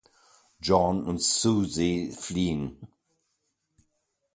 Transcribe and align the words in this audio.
John 0.59 1.03
und 1.05 1.21
Suzie 1.21 2.11
fliehen. 2.11 2.87